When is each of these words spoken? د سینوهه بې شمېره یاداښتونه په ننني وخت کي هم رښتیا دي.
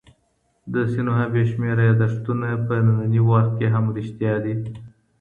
د 0.73 0.75
سینوهه 0.93 1.25
بې 1.33 1.43
شمېره 1.51 1.83
یاداښتونه 1.89 2.47
په 2.67 2.73
ننني 2.85 3.21
وخت 3.29 3.51
کي 3.59 3.67
هم 3.73 3.85
رښتیا 3.97 4.33
دي. 4.43 4.53